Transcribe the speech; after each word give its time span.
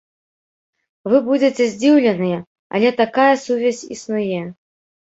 Вы 1.13 1.17
будзеце 1.27 1.63
здзіўленыя, 1.75 2.39
але 2.79 2.89
такая 3.05 3.31
сувязь 3.47 3.89
існуе. 3.99 4.41